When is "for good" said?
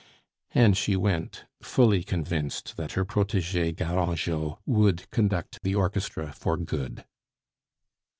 6.33-7.05